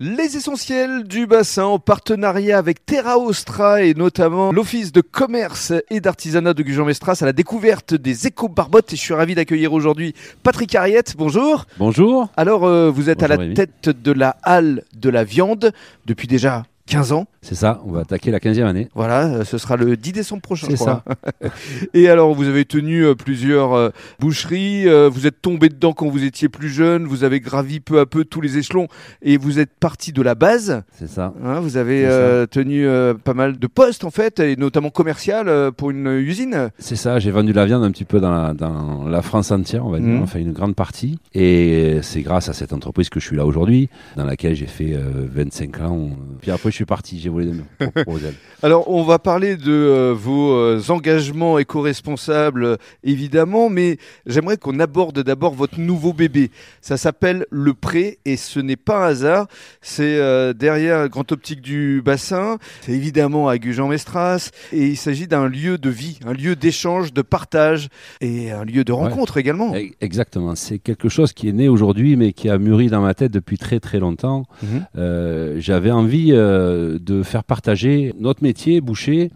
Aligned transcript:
Les 0.00 0.36
essentiels 0.36 1.04
du 1.04 1.28
bassin 1.28 1.66
en 1.66 1.78
partenariat 1.78 2.58
avec 2.58 2.84
Terra 2.84 3.16
Ostra 3.16 3.82
et 3.82 3.94
notamment 3.94 4.50
l'Office 4.50 4.90
de 4.90 5.00
commerce 5.00 5.72
et 5.88 6.00
d'artisanat 6.00 6.52
de 6.52 6.64
Gujan-Mestras 6.64 7.18
à 7.20 7.26
la 7.26 7.32
découverte 7.32 7.94
des 7.94 8.26
éco-barbottes. 8.26 8.92
Et 8.92 8.96
je 8.96 9.00
suis 9.00 9.14
ravi 9.14 9.36
d'accueillir 9.36 9.72
aujourd'hui 9.72 10.12
Patrick 10.42 10.74
Ariette. 10.74 11.14
Bonjour. 11.16 11.66
Bonjour. 11.78 12.28
Alors, 12.36 12.64
euh, 12.64 12.90
vous 12.90 13.08
êtes 13.08 13.22
à 13.22 13.28
la 13.28 13.36
Rémi. 13.36 13.54
tête 13.54 13.88
de 13.88 14.10
la 14.10 14.36
halle 14.42 14.82
de 14.96 15.10
la 15.10 15.22
viande 15.22 15.72
depuis 16.06 16.26
déjà 16.26 16.64
15 16.86 17.12
ans. 17.12 17.26
C'est 17.42 17.54
ça, 17.54 17.80
on 17.86 17.92
va 17.92 18.00
attaquer 18.00 18.30
la 18.30 18.38
15e 18.38 18.64
année. 18.64 18.88
Voilà, 18.94 19.26
euh, 19.26 19.44
ce 19.44 19.58
sera 19.58 19.76
le 19.76 19.96
10 19.96 20.12
décembre 20.12 20.42
prochain. 20.42 20.66
C'est 20.70 20.76
crois. 20.76 21.02
Et 21.94 22.08
alors, 22.08 22.34
vous 22.34 22.46
avez 22.46 22.64
tenu 22.64 23.04
euh, 23.04 23.14
plusieurs 23.14 23.72
euh, 23.74 23.90
boucheries, 24.20 24.84
vous 25.10 25.26
êtes 25.26 25.40
tombé 25.42 25.68
dedans 25.68 25.92
quand 25.92 26.08
vous 26.08 26.24
étiez 26.24 26.48
plus 26.48 26.68
jeune, 26.68 27.04
vous 27.06 27.24
avez 27.24 27.40
gravi 27.40 27.80
peu 27.80 28.00
à 28.00 28.06
peu 28.06 28.24
tous 28.24 28.40
les 28.40 28.58
échelons 28.58 28.88
et 29.22 29.36
vous 29.36 29.58
êtes 29.58 29.70
parti 29.78 30.12
de 30.12 30.22
la 30.22 30.34
base. 30.34 30.82
C'est 30.98 31.08
ça. 31.08 31.32
Hein, 31.42 31.60
vous 31.60 31.76
avez 31.76 32.02
ça. 32.04 32.08
euh, 32.10 32.46
tenu 32.46 32.86
euh, 32.86 33.14
pas 33.14 33.34
mal 33.34 33.58
de 33.58 33.66
postes 33.66 34.04
en 34.04 34.10
fait, 34.10 34.40
et 34.40 34.56
notamment 34.56 34.90
commercial 34.90 35.48
euh, 35.48 35.70
pour 35.70 35.90
une 35.90 36.06
usine. 36.06 36.70
C'est 36.78 36.96
ça, 36.96 37.18
j'ai 37.18 37.30
vendu 37.30 37.52
la 37.52 37.66
viande 37.66 37.84
un 37.84 37.90
petit 37.90 38.04
peu 38.04 38.20
dans 38.20 38.30
la, 38.32 38.54
dans 38.54 39.04
la 39.08 39.22
France 39.22 39.50
entière, 39.50 39.84
on 39.86 39.90
va 39.90 39.98
dire, 39.98 40.08
Mhm. 40.08 40.22
enfin 40.22 40.38
une 40.38 40.52
grande 40.52 40.74
partie. 40.74 41.18
Et 41.34 41.98
c'est 42.02 42.22
grâce 42.22 42.48
à 42.48 42.52
cette 42.52 42.72
entreprise 42.72 43.08
que 43.08 43.20
je 43.20 43.26
suis 43.26 43.36
là 43.36 43.46
aujourd'hui, 43.46 43.88
dans 44.16 44.24
laquelle 44.24 44.54
j'ai 44.54 44.66
fait 44.66 44.92
euh, 44.94 45.26
25 45.32 45.80
ans. 45.80 46.10
Puis 46.44 46.50
après, 46.50 46.70
je 46.70 46.74
suis 46.76 46.84
parti, 46.84 47.18
j'ai 47.18 47.30
volé 47.30 47.46
de 47.46 47.52
mes 47.52 47.86
propres 47.90 48.22
ailes. 48.22 48.34
Alors, 48.62 48.90
on 48.90 49.02
va 49.02 49.18
parler 49.18 49.56
de 49.56 49.72
euh, 49.72 50.12
vos 50.14 50.52
euh, 50.52 50.78
engagements 50.90 51.58
éco-responsables, 51.58 52.64
euh, 52.64 52.76
évidemment, 53.02 53.70
mais 53.70 53.96
j'aimerais 54.26 54.58
qu'on 54.58 54.78
aborde 54.78 55.22
d'abord 55.22 55.54
votre 55.54 55.80
nouveau 55.80 56.12
bébé. 56.12 56.50
Ça 56.82 56.98
s'appelle 56.98 57.46
Le 57.50 57.72
Pré, 57.72 58.18
et 58.26 58.36
ce 58.36 58.60
n'est 58.60 58.76
pas 58.76 59.06
un 59.06 59.08
hasard. 59.08 59.46
C'est 59.80 60.18
euh, 60.18 60.52
derrière 60.52 61.08
Grand 61.08 61.32
Optique 61.32 61.62
du 61.62 62.02
Bassin, 62.04 62.58
c'est 62.82 62.92
évidemment 62.92 63.48
à 63.48 63.56
Gujan-Mestras, 63.56 64.50
et 64.70 64.88
il 64.88 64.98
s'agit 64.98 65.26
d'un 65.26 65.48
lieu 65.48 65.78
de 65.78 65.88
vie, 65.88 66.18
un 66.26 66.34
lieu 66.34 66.56
d'échange, 66.56 67.14
de 67.14 67.22
partage, 67.22 67.88
et 68.20 68.50
un 68.50 68.66
lieu 68.66 68.84
de 68.84 68.92
rencontre 68.92 69.38
également. 69.38 69.72
Exactement, 70.02 70.54
c'est 70.56 70.78
quelque 70.78 71.08
chose 71.08 71.32
qui 71.32 71.48
est 71.48 71.52
né 71.52 71.70
aujourd'hui, 71.70 72.16
mais 72.16 72.34
qui 72.34 72.50
a 72.50 72.58
mûri 72.58 72.88
dans 72.88 73.00
ma 73.00 73.14
tête 73.14 73.32
depuis 73.32 73.56
très 73.56 73.80
très 73.80 73.98
longtemps. 73.98 74.44
Mhm. 74.62 74.86
Euh, 74.98 75.56
J'avais 75.58 75.90
envie 75.90 76.33
de 76.34 77.22
faire 77.22 77.44
partager 77.44 78.12
notre 78.18 78.42
métier, 78.42 78.80
boucher. 78.80 79.30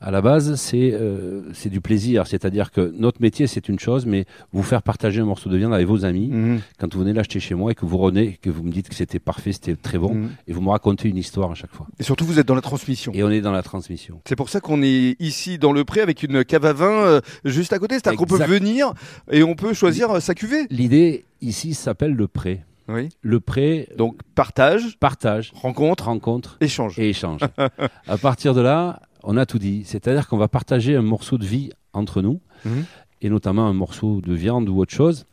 À 0.00 0.10
la 0.10 0.20
base, 0.20 0.56
c'est 0.56 0.92
euh, 0.92 1.40
c'est 1.54 1.70
du 1.70 1.80
plaisir, 1.80 2.26
c'est-à-dire 2.26 2.70
que 2.72 2.92
notre 2.98 3.22
métier 3.22 3.46
c'est 3.46 3.70
une 3.70 3.78
chose, 3.78 4.04
mais 4.04 4.26
vous 4.52 4.62
faire 4.62 4.82
partager 4.82 5.22
un 5.22 5.24
morceau 5.24 5.48
de 5.48 5.56
viande 5.56 5.72
avec 5.72 5.86
vos 5.86 6.04
amis, 6.04 6.28
Mhm. 6.28 6.60
quand 6.78 6.92
vous 6.92 7.00
venez 7.00 7.14
l'acheter 7.14 7.40
chez 7.40 7.54
moi 7.54 7.72
et 7.72 7.74
que 7.74 7.86
vous 7.86 7.96
revenez, 7.96 8.38
que 8.42 8.50
vous 8.50 8.62
me 8.64 8.70
dites 8.70 8.90
que 8.90 8.94
c'était 8.94 9.18
parfait, 9.18 9.52
c'était 9.52 9.76
très 9.76 9.96
bon, 9.96 10.12
Mhm. 10.14 10.28
et 10.46 10.52
vous 10.52 10.60
me 10.60 10.68
racontez 10.68 11.08
une 11.08 11.16
histoire 11.16 11.50
à 11.52 11.54
chaque 11.54 11.72
fois. 11.72 11.86
Et 11.98 12.02
surtout, 12.02 12.26
vous 12.26 12.38
êtes 12.38 12.46
dans 12.46 12.54
la 12.54 12.60
transmission. 12.60 13.12
Et 13.14 13.22
on 13.22 13.30
est 13.30 13.40
dans 13.40 13.52
la 13.52 13.62
transmission. 13.62 14.20
C'est 14.26 14.36
pour 14.36 14.50
ça 14.50 14.60
qu'on 14.60 14.82
est 14.82 15.16
ici 15.20 15.56
dans 15.56 15.72
le 15.72 15.84
pré 15.84 16.02
avec 16.02 16.22
une 16.22 16.44
cave 16.44 16.66
à 16.66 16.74
vin 16.74 16.90
euh, 17.06 17.20
juste 17.46 17.72
à 17.72 17.78
côté. 17.78 17.94
C'est-à-dire 17.94 18.18
qu'on 18.18 18.26
peut 18.26 18.44
venir 18.44 18.92
et 19.30 19.42
on 19.42 19.54
peut 19.54 19.72
choisir 19.72 20.10
euh, 20.10 20.20
sa 20.20 20.34
cuvée. 20.34 20.66
L'idée 20.68 21.24
ici 21.40 21.72
s'appelle 21.72 22.12
le 22.12 22.28
prêt. 22.28 22.66
Oui. 22.88 23.08
Le 23.22 23.40
prêt, 23.40 23.88
Donc 23.96 24.18
partage, 24.34 24.98
partage, 24.98 25.52
rencontre, 25.54 26.04
rencontre 26.06 26.56
échange. 26.60 26.98
et 26.98 27.08
échange. 27.08 27.40
à 28.06 28.18
partir 28.18 28.54
de 28.54 28.60
là, 28.60 29.00
on 29.22 29.36
a 29.36 29.46
tout 29.46 29.58
dit. 29.58 29.82
C'est-à-dire 29.84 30.28
qu'on 30.28 30.36
va 30.36 30.48
partager 30.48 30.94
un 30.96 31.02
morceau 31.02 31.38
de 31.38 31.46
vie 31.46 31.70
entre 31.92 32.20
nous, 32.22 32.40
Mhm. 32.64 32.84
et 33.22 33.30
notamment 33.30 33.66
un 33.66 33.72
morceau 33.72 34.20
de 34.20 34.34
viande 34.34 34.68
ou 34.68 34.78
autre 34.80 34.92
chose. 34.92 35.24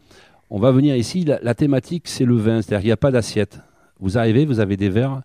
On 0.50 0.60
va 0.60 0.72
venir 0.72 0.96
ici, 0.96 1.24
la, 1.26 1.40
la 1.42 1.54
thématique 1.56 2.08
c'est 2.08 2.26
le 2.26 2.36
vin, 2.36 2.62
c'est-à-dire 2.62 2.80
qu'il 2.82 2.88
n'y 2.90 2.94
a 2.94 2.98
pas 2.98 3.12
d'assiette. 3.12 3.60
Vous 4.00 4.18
arrivez, 4.18 4.46
vous 4.46 4.60
avez 4.60 4.78
des 4.78 4.90
verres. 4.90 5.22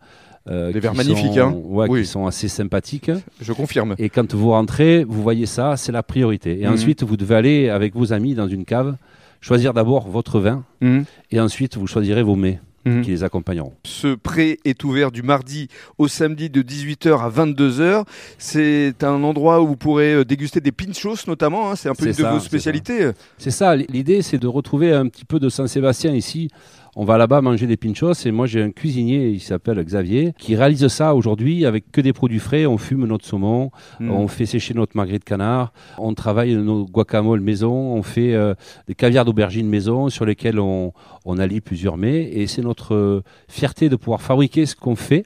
Euh, 0.48 0.68
Des 0.68 0.74
qui 0.74 0.78
verres 0.80 0.94
magnifiques, 0.94 1.34
sont- 1.34 1.40
hein. 1.40 1.54
ouais, 1.64 1.86
Oui. 1.88 2.00
qui 2.02 2.06
sont 2.06 2.26
assez 2.26 2.48
sympathiques. 2.48 3.10
Je 3.40 3.52
confirme. 3.52 3.94
Et 3.98 4.08
quand 4.08 4.34
vous 4.34 4.50
rentrez, 4.50 5.04
vous 5.04 5.22
voyez 5.22 5.46
ça, 5.46 5.76
c'est 5.76 5.92
la 5.92 6.02
priorité. 6.02 6.60
Et 6.60 6.66
Mhm. 6.66 6.72
ensuite, 6.74 7.02
vous 7.02 7.16
devez 7.16 7.34
aller 7.34 7.68
avec 7.68 7.94
vos 7.94 8.12
amis 8.12 8.34
dans 8.34 8.48
une 8.48 8.64
cave, 8.64 8.96
choisir 9.40 9.74
d'abord 9.74 10.08
votre 10.08 10.40
vin, 10.40 10.64
Mhm. 10.80 11.04
et 11.30 11.40
ensuite 11.40 11.76
vous 11.76 11.86
choisirez 11.86 12.22
vos 12.22 12.36
mets 12.36 12.60
Mhm. 12.84 13.02
qui 13.02 13.10
les 13.10 13.24
accompagneront. 13.24 13.72
Ce 13.84 14.14
pré 14.14 14.58
est 14.64 14.84
ouvert 14.84 15.10
du 15.10 15.22
mardi 15.24 15.66
au 15.98 16.06
samedi 16.06 16.48
de 16.50 16.62
18h 16.62 17.20
à 17.24 17.28
22h. 17.28 18.04
C'est 18.38 19.02
un 19.02 19.24
endroit 19.24 19.60
où 19.60 19.66
vous 19.66 19.76
pourrez 19.76 20.14
euh, 20.14 20.24
déguster 20.24 20.60
des 20.60 20.70
pinchos 20.70 21.26
notamment. 21.26 21.68
hein. 21.70 21.74
C'est 21.76 21.88
un 21.88 21.94
peu 21.96 22.06
une 22.06 22.12
de 22.12 22.22
vos 22.22 22.38
spécialités. 22.38 23.10
C'est 23.38 23.50
ça, 23.50 23.74
l'idée 23.74 24.22
c'est 24.22 24.38
de 24.38 24.46
retrouver 24.46 24.92
un 24.92 25.08
petit 25.08 25.24
peu 25.24 25.40
de 25.40 25.48
Saint-Sébastien 25.48 26.14
ici. 26.14 26.48
On 26.98 27.04
va 27.04 27.18
là-bas 27.18 27.42
manger 27.42 27.66
des 27.66 27.76
pinchos 27.76 28.14
et 28.24 28.30
moi 28.30 28.46
j'ai 28.46 28.62
un 28.62 28.70
cuisinier, 28.70 29.28
il 29.28 29.40
s'appelle 29.40 29.78
Xavier, 29.84 30.32
qui 30.38 30.56
réalise 30.56 30.88
ça 30.88 31.14
aujourd'hui 31.14 31.66
avec 31.66 31.92
que 31.92 32.00
des 32.00 32.14
produits 32.14 32.38
frais. 32.38 32.64
On 32.64 32.78
fume 32.78 33.04
notre 33.06 33.26
saumon, 33.26 33.70
Mhm. 34.00 34.10
on 34.10 34.28
fait 34.28 34.46
sécher 34.46 34.72
notre 34.72 34.96
magret 34.96 35.18
de 35.18 35.24
canard, 35.24 35.74
on 35.98 36.14
travaille 36.14 36.54
nos 36.54 36.86
guacamoles 36.86 37.40
maison, 37.40 37.70
on 37.74 38.02
fait 38.02 38.32
euh, 38.32 38.54
des 38.88 38.94
caviars 38.94 39.26
d'aubergine 39.26 39.68
maison 39.68 40.08
sur 40.08 40.24
lesquels 40.24 40.58
on, 40.58 40.94
on 41.26 41.38
allie 41.38 41.60
plusieurs 41.60 41.98
mets 41.98 42.22
et 42.32 42.46
c'est 42.46 42.62
notre 42.62 42.94
euh, 42.94 43.22
fierté 43.46 43.90
de 43.90 43.96
pouvoir 43.96 44.22
fabriquer 44.22 44.64
ce 44.64 44.74
qu'on 44.74 44.96
fait. 44.96 45.24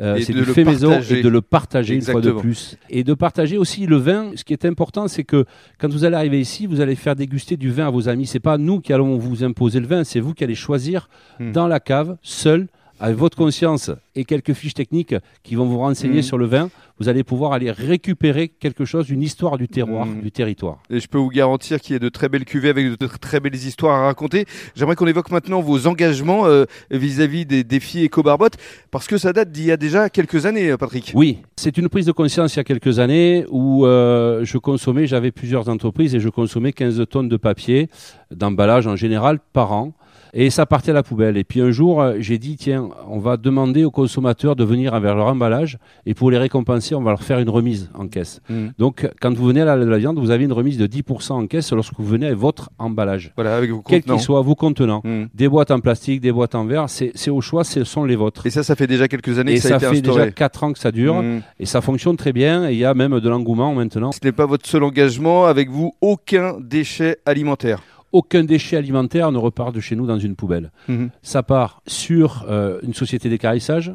Euh, 0.00 0.18
c'est 0.20 0.32
de 0.32 0.40
du 0.40 0.44
le 0.46 0.52
fait 0.52 0.64
maison 0.64 0.88
partager. 0.90 1.18
et 1.18 1.22
de 1.22 1.28
le 1.28 1.40
partager 1.42 1.94
une 1.94 2.02
fois 2.02 2.20
de 2.22 2.32
plus. 2.32 2.76
Et 2.88 3.04
de 3.04 3.12
partager 3.14 3.58
aussi 3.58 3.86
le 3.86 3.96
vin. 3.96 4.30
Ce 4.34 4.44
qui 4.44 4.52
est 4.54 4.64
important, 4.64 5.08
c'est 5.08 5.24
que 5.24 5.44
quand 5.78 5.90
vous 5.92 6.04
allez 6.04 6.16
arriver 6.16 6.40
ici, 6.40 6.66
vous 6.66 6.80
allez 6.80 6.94
faire 6.96 7.14
déguster 7.14 7.56
du 7.58 7.70
vin 7.70 7.86
à 7.86 7.90
vos 7.90 8.08
amis. 8.08 8.26
C'est 8.26 8.40
pas 8.40 8.56
nous 8.56 8.80
qui 8.80 8.92
allons 8.94 9.18
vous 9.18 9.44
imposer 9.44 9.78
le 9.78 9.86
vin, 9.86 10.02
c'est 10.04 10.20
vous 10.20 10.32
qui 10.32 10.42
allez 10.44 10.54
choisir 10.54 11.08
Hmm. 11.38 11.52
dans 11.52 11.66
la 11.68 11.80
cave, 11.80 12.16
seul, 12.22 12.66
avec 13.00 13.16
votre 13.16 13.36
conscience 13.36 13.90
et 14.14 14.24
quelques 14.24 14.52
fiches 14.52 14.74
techniques 14.74 15.14
qui 15.42 15.54
vont 15.54 15.64
vous 15.66 15.78
renseigner 15.78 16.20
Hmm. 16.20 16.22
sur 16.22 16.38
le 16.38 16.46
vin. 16.46 16.70
Vous 16.98 17.08
allez 17.08 17.24
pouvoir 17.24 17.52
aller 17.52 17.70
récupérer 17.70 18.48
quelque 18.48 18.84
chose, 18.84 19.08
une 19.08 19.22
histoire 19.22 19.56
du 19.56 19.68
terroir, 19.68 20.04
Hmm. 20.06 20.20
du 20.20 20.30
territoire. 20.30 20.78
Et 20.90 21.00
je 21.00 21.08
peux 21.08 21.16
vous 21.18 21.30
garantir 21.30 21.80
qu'il 21.80 21.94
y 21.94 21.96
a 21.96 21.98
de 21.98 22.08
très 22.10 22.28
belles 22.28 22.44
cuvées 22.44 22.68
avec 22.68 22.98
de 22.98 23.06
très 23.06 23.40
belles 23.40 23.54
histoires 23.54 23.96
à 24.02 24.06
raconter. 24.06 24.44
J'aimerais 24.74 24.96
qu'on 24.96 25.06
évoque 25.06 25.30
maintenant 25.30 25.60
vos 25.62 25.86
engagements 25.86 26.46
euh, 26.46 26.64
vis-à-vis 26.90 27.46
des 27.46 27.64
défis 27.64 28.04
éco-barbotte, 28.04 28.54
parce 28.90 29.06
que 29.06 29.16
ça 29.16 29.32
date 29.32 29.50
d'il 29.50 29.64
y 29.64 29.72
a 29.72 29.76
déjà 29.78 30.10
quelques 30.10 30.44
années, 30.44 30.70
euh, 30.70 30.76
Patrick. 30.76 31.12
Oui, 31.14 31.38
c'est 31.56 31.78
une 31.78 31.88
prise 31.88 32.04
de 32.06 32.12
conscience 32.12 32.54
il 32.54 32.58
y 32.58 32.60
a 32.60 32.64
quelques 32.64 32.98
années 32.98 33.46
où 33.50 33.86
euh, 33.86 34.44
je 34.44 34.58
consommais, 34.58 35.06
j'avais 35.06 35.30
plusieurs 35.30 35.68
entreprises 35.70 36.14
et 36.14 36.20
je 36.20 36.28
consommais 36.28 36.72
15 36.72 37.02
tonnes 37.08 37.28
de 37.30 37.36
papier, 37.38 37.88
d'emballage 38.30 38.86
en 38.86 38.96
général, 38.96 39.38
par 39.54 39.72
an. 39.72 39.94
Et 40.32 40.50
ça 40.50 40.66
partait 40.66 40.90
à 40.90 40.94
la 40.94 41.02
poubelle. 41.02 41.36
Et 41.36 41.44
puis 41.44 41.60
un 41.60 41.70
jour, 41.70 42.00
euh, 42.00 42.16
j'ai 42.18 42.38
dit, 42.38 42.56
tiens, 42.56 42.88
on 43.08 43.18
va 43.18 43.36
demander 43.36 43.84
aux 43.84 43.90
consommateurs 43.90 44.56
de 44.56 44.64
venir 44.64 44.94
avec 44.94 45.14
leur 45.14 45.26
emballage 45.26 45.78
et 46.06 46.14
pour 46.14 46.30
les 46.30 46.38
récompenser, 46.38 46.94
on 46.94 47.02
va 47.02 47.10
leur 47.10 47.22
faire 47.22 47.38
une 47.38 47.50
remise 47.50 47.90
en 47.94 48.06
caisse. 48.08 48.40
Mm. 48.48 48.68
Donc, 48.78 49.08
quand 49.20 49.34
vous 49.34 49.46
venez 49.46 49.62
à 49.62 49.64
la, 49.64 49.76
la 49.76 49.98
viande, 49.98 50.18
vous 50.18 50.30
avez 50.30 50.44
une 50.44 50.52
remise 50.52 50.78
de 50.78 50.86
10% 50.86 51.32
en 51.32 51.46
caisse 51.46 51.72
lorsque 51.72 51.94
vous 51.98 52.04
venez 52.04 52.26
avec 52.26 52.38
votre 52.38 52.70
emballage. 52.78 53.32
Voilà, 53.36 53.56
avec 53.56 53.70
vos 53.70 53.82
Quel 53.82 54.02
contenants. 54.02 54.16
qu'il 54.16 54.24
soit, 54.24 54.40
vous 54.42 54.54
contenant. 54.54 55.00
Mm. 55.04 55.24
Des 55.34 55.48
boîtes 55.48 55.70
en 55.70 55.80
plastique, 55.80 56.20
des 56.20 56.32
boîtes 56.32 56.54
en 56.54 56.64
verre, 56.64 56.86
c'est 56.88 57.30
au 57.30 57.40
choix, 57.40 57.64
ce 57.64 57.84
sont 57.84 58.04
les 58.04 58.16
vôtres. 58.16 58.46
Et 58.46 58.50
ça, 58.50 58.62
ça 58.62 58.76
fait 58.76 58.86
déjà 58.86 59.08
quelques 59.08 59.38
années 59.38 59.52
Et 59.52 59.56
que 59.56 59.62
ça, 59.62 59.68
ça, 59.68 59.74
a 59.74 59.78
été 59.78 59.86
fait 59.86 59.96
instauré. 59.98 60.22
déjà 60.22 60.32
4 60.32 60.64
ans 60.64 60.72
que 60.72 60.78
ça 60.78 60.92
dure. 60.92 61.22
Mm. 61.22 61.42
Et 61.58 61.66
ça 61.66 61.80
fonctionne 61.80 62.16
très 62.16 62.32
bien. 62.32 62.68
Et 62.68 62.72
il 62.72 62.78
y 62.78 62.84
a 62.84 62.94
même 62.94 63.18
de 63.20 63.28
l'engouement 63.28 63.74
maintenant. 63.74 64.12
Ce 64.12 64.20
n'est 64.22 64.32
pas 64.32 64.46
votre 64.46 64.66
seul 64.66 64.84
engagement. 64.84 65.46
Avec 65.46 65.70
vous, 65.70 65.92
aucun 66.00 66.56
déchet 66.60 67.18
alimentaire. 67.26 67.80
Aucun 68.12 68.44
déchet 68.44 68.76
alimentaire 68.76 69.30
ne 69.32 69.38
repart 69.38 69.74
de 69.74 69.80
chez 69.80 69.96
nous 69.96 70.06
dans 70.06 70.18
une 70.18 70.36
poubelle. 70.36 70.72
Mhm. 70.88 71.10
Ça 71.22 71.42
part 71.42 71.82
sur 71.86 72.44
euh, 72.48 72.80
une 72.82 72.94
société 72.94 73.28
d'écarissage. 73.28 73.92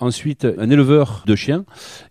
Ensuite, 0.00 0.46
un 0.58 0.70
éleveur 0.70 1.24
de 1.26 1.34
chiens 1.34 1.64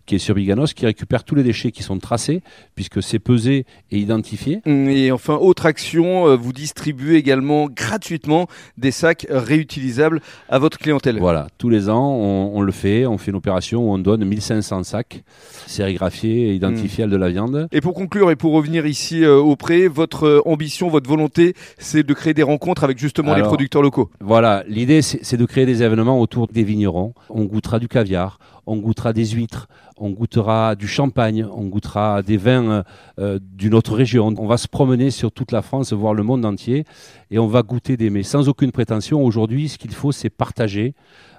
qui 0.06 0.16
est 0.16 0.18
sur 0.18 0.34
Biganos 0.34 0.74
qui 0.74 0.86
récupère 0.86 1.24
tous 1.24 1.34
les 1.34 1.42
déchets 1.42 1.70
qui 1.70 1.82
sont 1.82 1.98
tracés 1.98 2.42
puisque 2.74 3.02
c'est 3.02 3.18
pesé 3.18 3.64
et 3.90 3.98
identifié. 3.98 4.60
Et 4.66 5.12
enfin, 5.12 5.36
autre 5.36 5.66
action, 5.66 6.26
euh, 6.26 6.36
vous 6.36 6.52
distribuez 6.52 7.16
également 7.16 7.68
gratuitement 7.68 8.46
des 8.76 8.90
sacs 8.90 9.26
réutilisables 9.30 10.20
à 10.48 10.58
votre 10.58 10.78
clientèle. 10.78 11.18
Voilà, 11.18 11.46
tous 11.58 11.68
les 11.68 11.88
ans, 11.88 12.12
on, 12.14 12.52
on 12.54 12.60
le 12.60 12.72
fait. 12.72 13.06
On 13.06 13.18
fait 13.18 13.30
une 13.30 13.36
opération 13.36 13.88
où 13.88 13.92
on 13.92 13.98
donne 13.98 14.24
1500 14.24 14.84
sacs 14.84 15.22
sérigraphiés 15.66 16.50
et 16.50 16.54
identifiables 16.54 17.12
de 17.12 17.16
la 17.16 17.30
viande. 17.30 17.68
Et 17.72 17.80
pour 17.80 17.94
conclure 17.94 18.30
et 18.30 18.36
pour 18.36 18.52
revenir 18.52 18.86
ici 18.86 19.24
euh, 19.24 19.36
au 19.36 19.56
pré, 19.56 19.88
votre 19.88 20.24
euh, 20.24 20.42
ambition, 20.44 20.88
votre 20.88 21.08
volonté, 21.08 21.54
c'est 21.78 22.02
de 22.02 22.14
créer 22.14 22.34
des 22.34 22.42
rencontres 22.42 22.84
avec 22.84 22.98
justement 22.98 23.34
les 23.34 23.42
producteurs 23.42 23.82
locaux. 23.82 24.10
Voilà, 24.20 24.64
l'idée 24.68 25.02
c'est 25.02 25.20
c'est 25.30 25.36
de 25.36 25.44
créer 25.46 25.64
des 25.64 25.82
événements 25.82 26.20
autour 26.20 26.48
des 26.48 26.64
vignerons. 26.64 27.14
On 27.28 27.44
goûtera 27.44 27.78
du 27.80 27.88
caviar, 27.88 28.38
on 28.66 28.76
goûtera 28.76 29.12
des 29.12 29.26
huîtres, 29.26 29.68
on 29.96 30.10
goûtera 30.10 30.76
du 30.76 30.86
champagne, 30.86 31.44
on 31.44 31.66
goûtera 31.66 32.22
des 32.22 32.36
vins 32.36 32.70
euh, 32.70 32.82
euh, 33.18 33.38
d'une 33.42 33.74
autre 33.74 33.94
région. 33.94 34.32
On 34.38 34.46
va 34.46 34.56
se 34.56 34.68
promener 34.68 35.10
sur 35.10 35.32
toute 35.32 35.50
la 35.50 35.62
France, 35.62 35.92
voir 35.92 36.14
le 36.14 36.22
monde 36.22 36.44
entier 36.44 36.84
et 37.30 37.38
on 37.38 37.48
va 37.48 37.62
goûter 37.62 37.96
des 37.96 38.10
mets 38.10 38.22
sans 38.22 38.48
aucune 38.48 38.70
prétention. 38.70 39.24
Aujourd'hui, 39.24 39.68
ce 39.68 39.78
qu'il 39.78 39.92
faut, 39.92 40.12
c'est 40.12 40.30
partager. 40.30 40.94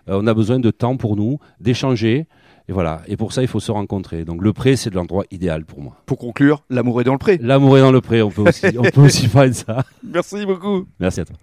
Euh, 0.09 0.19
on 0.21 0.27
a 0.27 0.33
besoin 0.33 0.59
de 0.59 0.71
temps 0.71 0.97
pour 0.97 1.15
nous, 1.15 1.39
d'échanger. 1.59 2.27
Et 2.67 2.73
voilà. 2.73 3.01
Et 3.07 3.17
pour 3.17 3.33
ça, 3.33 3.41
il 3.41 3.47
faut 3.47 3.59
se 3.59 3.71
rencontrer. 3.71 4.25
Donc 4.25 4.41
le 4.41 4.53
pré, 4.53 4.75
c'est 4.75 4.93
l'endroit 4.93 5.23
idéal 5.31 5.65
pour 5.65 5.81
moi. 5.81 5.95
Pour 6.05 6.17
conclure, 6.17 6.63
l'amour 6.69 7.01
est 7.01 7.05
dans 7.05 7.13
le 7.13 7.19
pré. 7.19 7.37
L'amour 7.41 7.77
est 7.77 7.81
dans 7.81 7.91
le 7.91 8.01
pré, 8.01 8.21
on 8.21 8.29
peut 8.29 8.43
aussi, 8.43 8.65
on 8.77 8.83
peut 8.83 9.01
aussi 9.01 9.27
parler 9.29 9.49
de 9.49 9.55
ça. 9.55 9.83
Merci 10.03 10.45
beaucoup. 10.45 10.85
Merci 10.99 11.21
à 11.21 11.25
toi. 11.25 11.35